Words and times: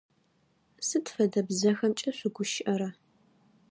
Сыд 0.87 1.05
фэдэ 1.13 1.41
бзэхэмкӏэ 1.47 2.11
шъугущыӏэра? 2.17 2.89